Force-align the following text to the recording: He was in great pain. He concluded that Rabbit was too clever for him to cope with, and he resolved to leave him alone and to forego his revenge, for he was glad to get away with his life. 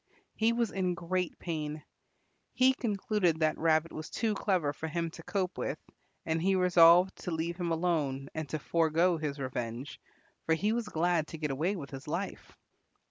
He 0.33 0.51
was 0.51 0.71
in 0.71 0.95
great 0.95 1.37
pain. 1.37 1.83
He 2.53 2.73
concluded 2.73 3.39
that 3.41 3.59
Rabbit 3.59 3.91
was 3.91 4.09
too 4.09 4.33
clever 4.33 4.73
for 4.73 4.87
him 4.87 5.11
to 5.11 5.21
cope 5.21 5.59
with, 5.59 5.77
and 6.25 6.41
he 6.41 6.55
resolved 6.55 7.15
to 7.17 7.29
leave 7.29 7.57
him 7.57 7.69
alone 7.71 8.27
and 8.33 8.49
to 8.49 8.57
forego 8.57 9.17
his 9.17 9.37
revenge, 9.37 10.01
for 10.47 10.55
he 10.55 10.73
was 10.73 10.89
glad 10.89 11.27
to 11.27 11.37
get 11.37 11.51
away 11.51 11.75
with 11.75 11.91
his 11.91 12.07
life. 12.07 12.57